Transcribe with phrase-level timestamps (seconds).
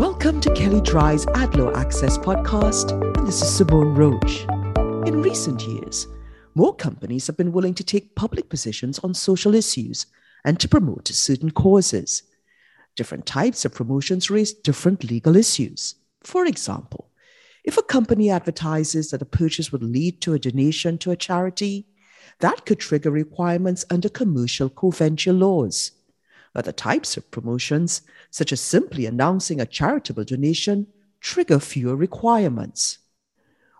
[0.00, 4.46] Welcome to Kelley Drye's Ad Law Access podcast, and this is Simone Roach.
[5.06, 6.06] In recent years,
[6.54, 10.06] more companies have been willing to take public positions on social issues
[10.42, 12.22] and to promote certain causes.
[12.96, 15.96] Different types of promotions raise different legal issues.
[16.22, 17.10] For example,
[17.62, 21.86] if a company advertises that a purchase would lead to a donation to a charity,
[22.38, 25.90] that could trigger requirements under commercial co-venture laws.
[26.54, 30.88] Other types of promotions, such as simply announcing a charitable donation,
[31.20, 32.98] trigger fewer requirements.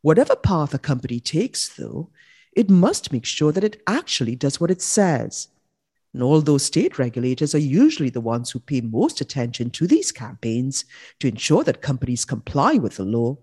[0.00, 2.10] Whatever path a company takes, though,
[2.52, 5.48] it must make sure that it actually does what it says.
[6.12, 10.84] And although state regulators are usually the ones who pay most attention to these campaigns
[11.18, 13.36] to ensure that companies comply with the law,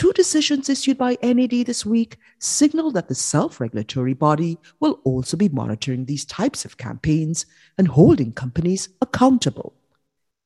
[0.00, 5.36] Two decisions issued by NAD this week signal that the self regulatory body will also
[5.36, 7.44] be monitoring these types of campaigns
[7.76, 9.74] and holding companies accountable.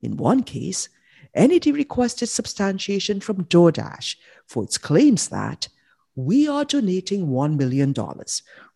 [0.03, 0.89] In one case,
[1.37, 5.69] NAD requested substantiation from DoorDash for its claims that
[6.17, 7.93] we are donating $1 million,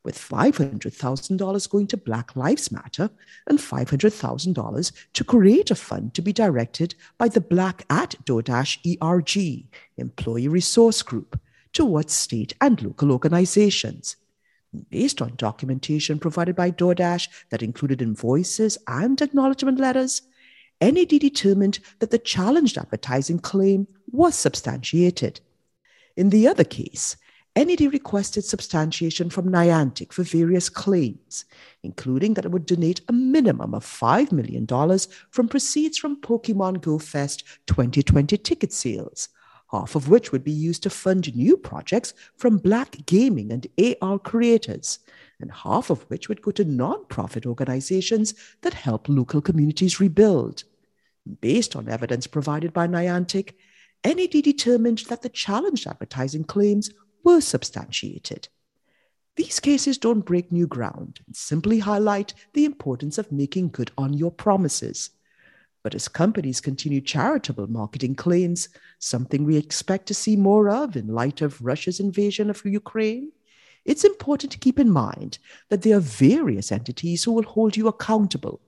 [0.02, 3.10] with $500,000 going to Black Lives Matter
[3.46, 9.66] and $500,000 to create a fund to be directed by the Black at DoorDash ERG,
[9.96, 11.40] Employee Resource Group,
[11.72, 14.16] towards state and local organizations.
[14.90, 20.22] Based on documentation provided by DoorDash that included invoices and acknowledgement letters,
[20.80, 25.40] NAD determined that the challenged advertising claim was substantiated.
[26.16, 27.16] In the other case,
[27.56, 31.44] NAD requested substantiation from Niantic for various claims,
[31.82, 34.66] including that it would donate a minimum of $5 million
[35.30, 39.28] from proceeds from Pokemon Go Fest 2020 ticket sales,
[39.72, 43.66] half of which would be used to fund new projects from Black gaming and
[44.00, 45.00] AR creators,
[45.40, 50.62] and half of which would go to non-profit organizations that help local communities rebuild.
[51.40, 53.54] Based on evidence provided by Niantic,
[54.04, 56.90] NAD determined that the challenged advertising claims
[57.28, 58.48] were substantiated.
[59.36, 64.14] These cases don't break new ground and simply highlight the importance of making good on
[64.14, 65.10] your promises.
[65.82, 71.08] But as companies continue charitable marketing claims, something we expect to see more of in
[71.08, 73.30] light of Russia's invasion of Ukraine,
[73.84, 77.88] it's important to keep in mind that there are various entities who will hold you
[77.88, 78.58] accountable.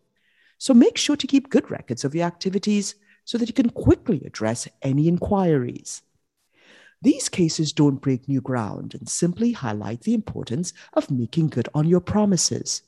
[0.58, 2.94] So make sure to keep good records of your activities
[3.24, 6.02] so that you can quickly address any inquiries.
[7.02, 11.88] These cases don't break new ground and simply highlight the importance of making good on
[11.88, 12.82] your promises.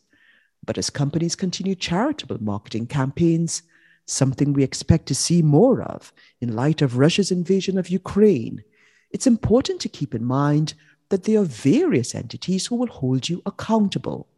[0.64, 3.62] But as companies continue charitable marketing campaigns,
[4.04, 8.62] something we expect to see more of in light of Russia's invasion of Ukraine,
[9.10, 10.74] it's important to keep in mind
[11.08, 14.28] that there are various entities who will hold you accountable.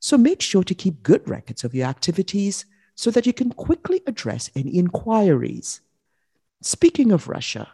[0.00, 2.64] So make sure to keep good records of your activities
[2.94, 5.80] so that you can quickly address any inquiries.
[6.62, 7.68] Speaking of Russia,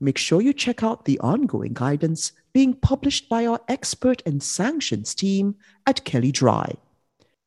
[0.00, 5.14] make sure you check out the ongoing guidance being published by our expert and sanctions
[5.14, 6.76] team at Kelley Drye.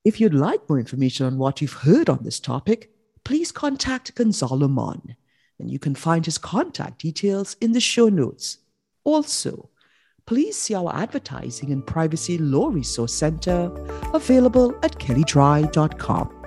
[0.03, 2.91] If you'd like more information on what you've heard on this topic,
[3.23, 5.15] please contact Gonzalo Mon,
[5.59, 8.59] and you can find his contact details in the show notes.
[9.03, 9.69] Also,
[10.25, 13.71] please see our advertising and privacy law resource center
[14.13, 16.38] available at kelleydrye.com.